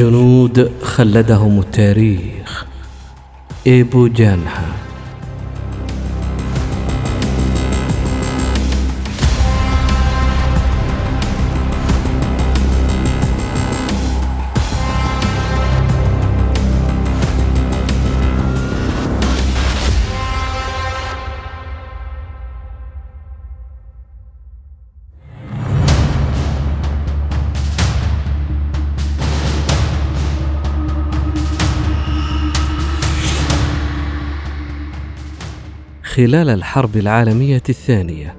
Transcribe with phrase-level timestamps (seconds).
[0.00, 2.64] جنود خلدهم التاريخ.
[3.66, 4.89] إيبو جانها.
[36.14, 38.34] خلال الحرب العالمية الثانية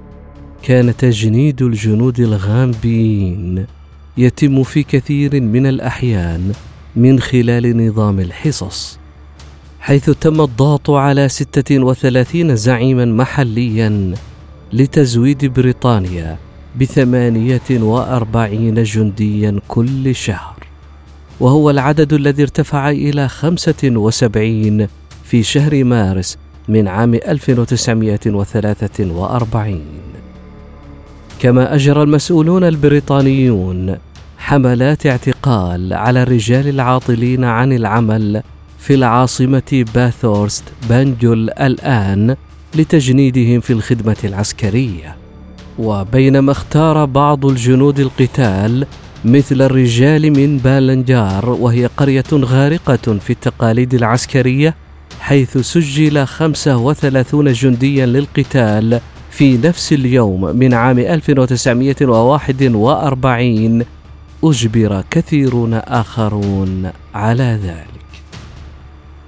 [0.63, 3.65] كان تجنيد الجنود الغامبيين
[4.17, 6.51] يتم في كثير من الأحيان
[6.95, 8.99] من خلال نظام الحصص
[9.79, 14.13] حيث تم الضغط على 36 زعيما محليا
[14.73, 16.37] لتزويد بريطانيا
[16.79, 20.55] بثمانية وأربعين جنديا كل شهر
[21.39, 24.87] وهو العدد الذي ارتفع إلى خمسة وسبعين
[25.23, 26.37] في شهر مارس
[26.67, 29.81] من عام 1943
[31.39, 33.97] كما أجرى المسؤولون البريطانيون
[34.37, 38.41] حملات اعتقال على الرجال العاطلين عن العمل
[38.79, 42.35] في العاصمة باثورست بانجول الآن
[42.75, 45.15] لتجنيدهم في الخدمة العسكرية.
[45.79, 48.85] وبينما اختار بعض الجنود القتال
[49.25, 54.75] مثل الرجال من بالنجار وهي قرية غارقة في التقاليد العسكرية
[55.31, 58.99] حيث سجل 35 جنديا للقتال
[59.29, 63.85] في نفس اليوم من عام 1941
[64.43, 67.87] أجبر كثيرون آخرون على ذلك.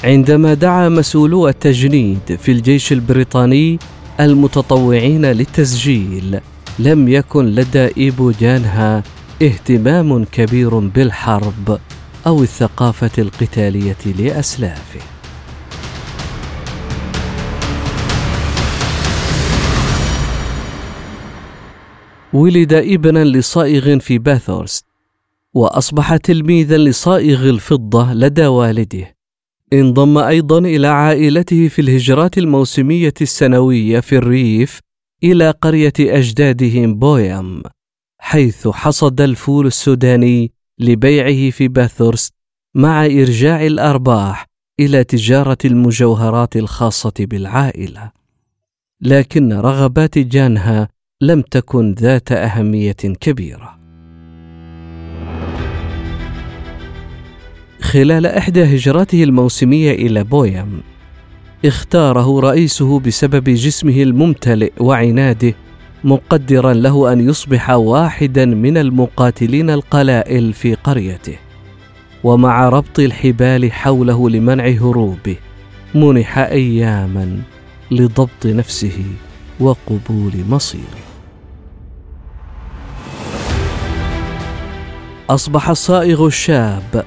[0.03, 3.79] عندما دعا مسؤولو التجنيد في الجيش البريطاني
[4.19, 6.39] المتطوعين للتسجيل
[6.79, 9.03] لم يكن لدى إيبو جانها
[9.41, 11.79] اهتمام كبير بالحرب
[12.27, 15.12] أو الثقافة القتالية لأسلافه.
[22.33, 24.85] ولد ابنا لصائغ في باثورست
[25.53, 29.15] وأصبح تلميذا لصائغ الفضة لدى والده.
[29.73, 34.79] انضم أيضا إلى عائلته في الهجرات الموسمية السنوية في الريف
[35.23, 37.63] إلى قرية أجدادهم بويام
[38.19, 42.33] حيث حصد الفول السوداني لبيعه في باثورست
[42.75, 44.45] مع إرجاع الأرباح
[44.79, 48.11] إلى تجارة المجوهرات الخاصة بالعائلة.
[49.01, 50.92] لكن رغبات جانها
[51.23, 53.79] لم تكن ذات أهمية كبيرة.
[57.81, 60.81] خلال إحدى هجراته الموسمية إلى بويم
[61.65, 65.53] اختاره رئيسه بسبب جسمه الممتلئ وعناده
[66.03, 71.35] مقدرا له أن يصبح واحدا من المقاتلين القلائل في قريته.
[72.23, 75.35] ومع ربط الحبال حوله لمنع هروبه
[75.95, 77.41] منح اياما
[77.91, 79.03] لضبط نفسه
[79.59, 81.12] وقبول مصيره.
[85.29, 87.03] أصبح الصائغ الشاب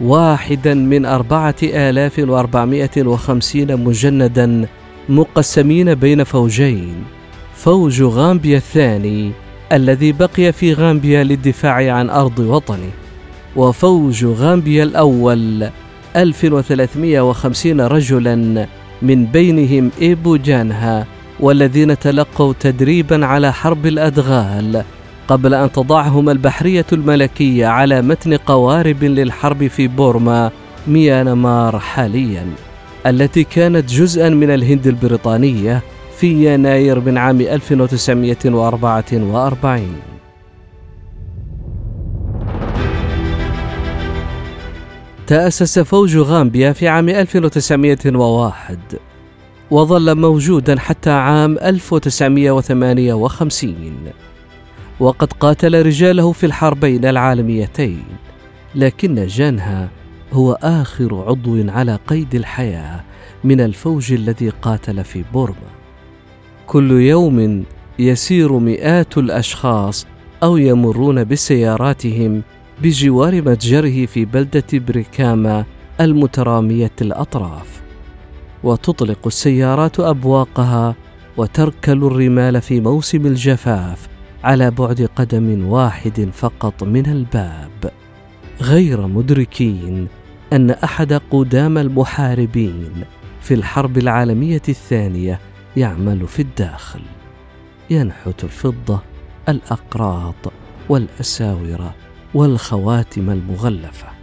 [0.00, 4.66] واحدا من أربعة آلاف وأربعمائة وخمسين مجندا
[5.08, 7.04] مقسمين بين فوجين.
[7.54, 9.32] فوج غامبيا الثاني
[9.72, 12.90] الذي بقي في غامبيا للدفاع عن أرض وطنه.
[13.56, 15.68] وفوج غامبيا الأول
[16.16, 18.66] 1350 رجلا
[19.02, 21.06] من بينهم إيبو جانها
[21.40, 24.84] والذين تلقوا تدريبا على حرب الأدغال
[25.28, 30.50] قبل أن تضعهم البحرية الملكية على متن قوارب للحرب في بورما
[30.88, 32.46] ميانمار حاليا
[33.06, 35.82] التي كانت جزءا من الهند البريطانية
[36.16, 39.86] في يناير من عام 1944
[45.26, 48.78] تأسس فوج غامبيا في عام 1901
[49.70, 53.92] وظل موجودا حتى عام 1958
[55.00, 58.04] وقد قاتل رجاله في الحربين العالميتين
[58.74, 59.88] لكن جانها
[60.32, 63.04] هو آخر عضو على قيد الحياة
[63.44, 65.70] من الفوج الذي قاتل في بورما.
[66.66, 67.64] كل يوم
[67.98, 70.06] يسير مئات الأشخاص
[70.42, 72.42] أو يمرون بسياراتهم
[72.82, 75.64] بجوار متجره في بلدة بريكاما
[76.00, 77.82] المترامية الأطراف.
[78.64, 80.94] وتطلق السيارات أبواقها
[81.36, 84.15] وتركل الرمال في موسم الجفاف
[84.46, 87.92] على بعد قدم واحد فقط من الباب.
[88.60, 90.08] غير مدركين
[90.52, 93.04] أن أحد قدام المحاربين
[93.40, 95.40] في الحرب العالمية الثانية
[95.76, 97.00] يعمل في الداخل.
[97.90, 99.00] ينحت الفضة
[99.48, 100.52] الأقراط
[100.88, 101.90] والأساور
[102.34, 104.15] والخواتم المغلفة.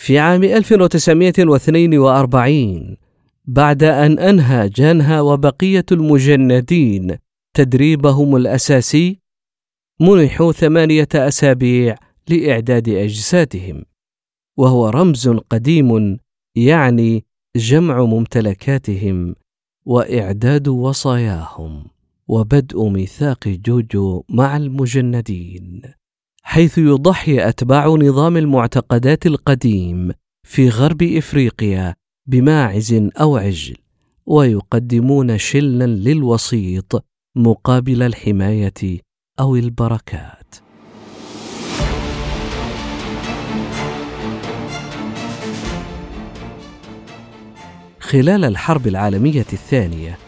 [0.00, 2.96] في عام 1942
[3.44, 7.16] بعد أن أنهى جانها وبقية المجندين
[7.54, 9.20] تدريبهم الأساسي
[10.00, 11.96] منحوا ثمانية أسابيع
[12.28, 13.84] لإعداد أجسادهم
[14.56, 16.18] وهو رمز قديم
[16.56, 17.24] يعني
[17.56, 19.34] جمع ممتلكاتهم
[19.84, 21.84] وإعداد وصاياهم
[22.28, 25.99] وبدء ميثاق جوجو مع المجندين.
[26.50, 30.12] حيث يضحي أتباع نظام المعتقدات القديم
[30.48, 31.94] في غرب إفريقيا
[32.26, 33.76] بماعز أو عجل
[34.26, 37.04] ويقدمون شلا للوسيط
[37.36, 39.00] مقابل الحماية
[39.40, 40.54] أو البركات.
[48.00, 50.18] خلال الحرب العالمية الثانية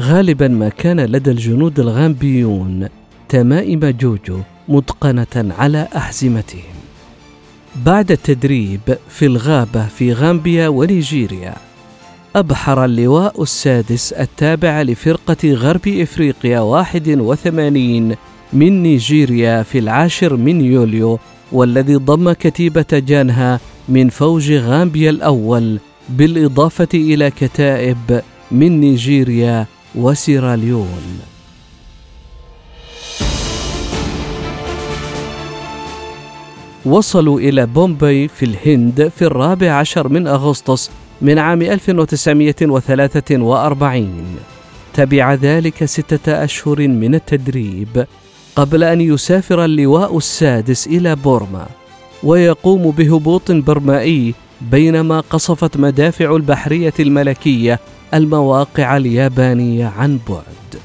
[0.00, 2.88] غالبا ما كان لدى الجنود الغامبيون
[3.28, 6.78] تمائم جوجو متقنة على أحزمتهم.
[7.76, 11.54] بعد التدريب في الغابة في غامبيا ونيجيريا
[12.36, 18.14] أبحر اللواء السادس التابع لفرقة غرب إفريقيا 81
[18.52, 21.18] من نيجيريا في العاشر من يوليو
[21.52, 25.78] والذي ضم كتيبة جانها من فوج غامبيا الأول
[26.08, 31.20] بالإضافة إلى كتائب من نيجيريا وسيراليون.
[36.88, 40.90] وصلوا إلى بومبي في الهند في الرابع عشر من أغسطس
[41.22, 44.24] من عام 1943
[44.94, 48.06] تبع ذلك ستة أشهر من التدريب
[48.56, 51.66] قبل أن يسافر اللواء السادس إلى بورما
[52.22, 57.78] ويقوم بهبوط برمائي بينما قصفت مدافع البحرية الملكية
[58.14, 60.80] المواقع اليابانية عن بعد.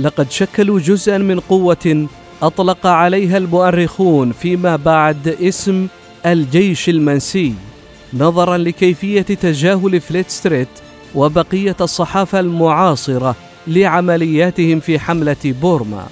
[0.00, 2.06] لقد شكلوا جزءا من قوة
[2.42, 5.86] أطلق عليها المؤرخون فيما بعد اسم
[6.26, 7.54] الجيش المنسي
[8.14, 10.68] نظرا لكيفية تجاهل فليت ستريت
[11.14, 16.06] وبقية الصحافة المعاصرة لعملياتهم في حملة بورما.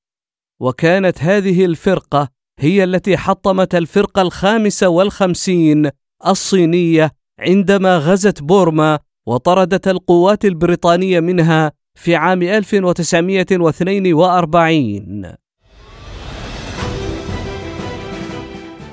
[0.59, 2.29] وكانت هذه الفرقة
[2.59, 5.89] هي التي حطمت الفرقة الخامسة والخمسين
[6.27, 15.23] الصينية عندما غزت بورما وطردت القوات البريطانية منها في عام 1942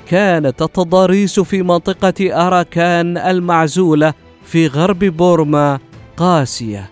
[0.07, 5.79] كانت التضاريس في منطقة أراكان المعزولة في غرب بورما
[6.17, 6.89] قاسية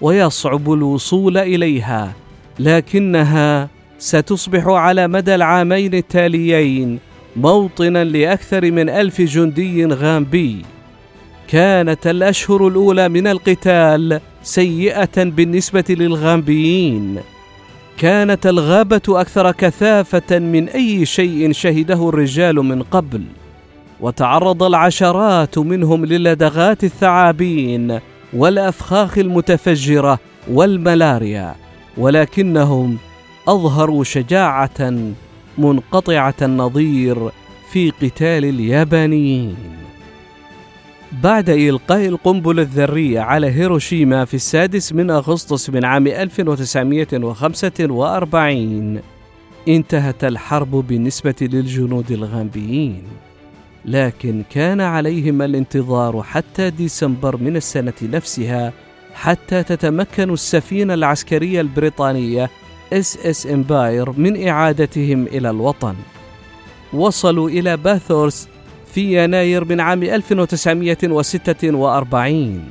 [0.00, 2.12] ويصعب الوصول إليها
[2.58, 3.68] لكنها
[3.98, 6.98] ستصبح على مدى العامين التاليين
[7.36, 10.62] موطنا لأكثر من ألف جندي غامبي.
[11.50, 17.18] كانت الأشهر الأولى من القتال سيئة بالنسبة للغامبيين.
[17.98, 23.22] كانت الغابة أكثر كثافة من أي شيء شهده الرجال من قبل.
[24.00, 27.98] وتعرض العشرات منهم للدغات الثعابين
[28.32, 30.18] والأفخاخ المتفجرة
[30.50, 31.54] والملاريا
[31.98, 32.98] ولكنهم
[33.48, 34.94] أظهروا شجاعة
[35.58, 37.30] منقطعة النظير
[37.72, 39.56] في قتال اليابانيين.
[41.12, 49.00] بعد إلقاء القنبلة الذرية على هيروشيما في السادس من أغسطس من عام 1945
[49.68, 53.02] انتهت الحرب بالنسبة للجنود الغامبيين.
[53.84, 58.72] لكن كان عليهم الانتظار حتى ديسمبر من السنة نفسها
[59.14, 62.50] حتى تتمكن السفينة العسكرية البريطانية
[62.92, 65.94] إس إس إمباير من إعادتهم إلى الوطن.
[66.92, 68.48] وصلوا إلى باثورس
[68.94, 72.64] في يناير من عام 1946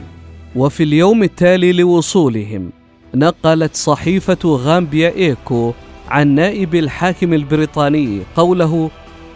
[0.56, 2.70] وفي اليوم التالي لوصولهم
[3.16, 5.74] نقلت صحيفة غامبيا إيكو
[6.10, 8.92] عن نائب الحاكم البريطاني قوله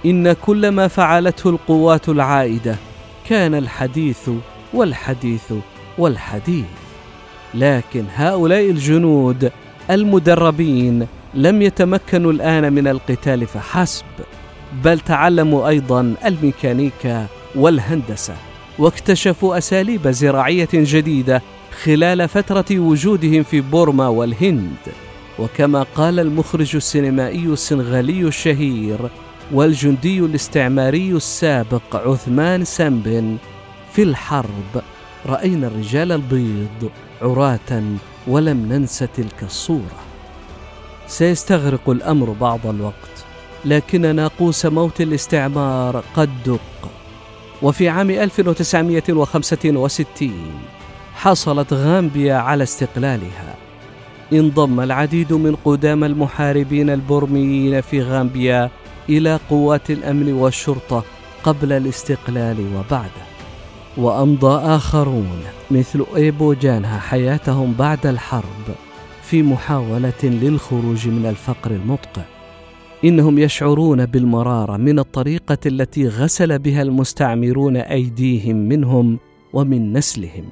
[0.05, 2.75] إن كل ما فعلته القوات العائدة
[3.29, 4.29] كان الحديث
[4.73, 5.53] والحديث
[5.97, 6.65] والحديث
[7.53, 9.51] لكن هؤلاء الجنود
[9.91, 14.05] المدربين لم يتمكنوا الآن من القتال فحسب.
[14.83, 18.35] بل تعلموا أيضا الميكانيكا والهندسة
[18.79, 21.41] واكتشفوا أساليب زراعية جديدة
[21.83, 24.77] خلال فترة وجودهم في بورما والهند.
[25.39, 28.99] وكما قال المخرج السينمائي السنغالي الشهير
[29.51, 33.37] والجندي الاستعماري السابق عثمان سامبن
[33.93, 34.83] في الحرب
[35.25, 37.83] رأينا الرجال البيض عراة
[38.27, 39.99] ولم ننس تلك الصورة.
[41.07, 43.22] سيستغرق الأمر بعض الوقت.
[43.65, 46.89] لكن ناقوس موت الاستعمار قد دق.
[47.61, 50.31] وفي عام 1965
[51.15, 53.55] حصلت غامبيا على استقلالها.
[54.33, 58.69] انضم العديد من قدام المحاربين البرميين في غامبيا
[59.09, 61.03] إلى قوات الأمن والشرطة
[61.43, 63.23] قبل الاستقلال وبعده.
[63.97, 65.41] وأمضى آخرون
[65.71, 68.75] مثل إيبو جانها حياتهم بعد الحرب
[69.23, 72.32] في محاولة للخروج من الفقر المدقع
[73.03, 79.19] إنهم يشعرون بالمرارة من الطريقة التي غسل بها المستعمرون أيديهم منهم
[79.53, 80.45] ومن نسلهم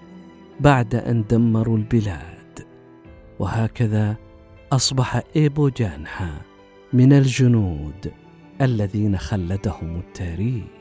[0.59, 2.59] بعد أن دمروا البلاد.
[3.39, 4.15] وهكذا
[4.71, 6.41] أصبح إيبو جانها
[6.93, 8.11] من الجنود
[8.61, 10.80] الذين خلدهم التاريخ.